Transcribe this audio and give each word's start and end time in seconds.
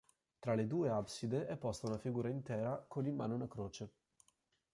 Tra 0.39 0.55
le 0.55 0.65
due 0.65 0.89
abside 0.89 1.45
è 1.45 1.55
posta 1.57 1.85
una 1.85 1.99
figura 1.99 2.27
intera 2.27 2.83
con 2.87 3.05
in 3.05 3.13
mano 3.15 3.35
una 3.35 3.47
croce. 3.47 3.91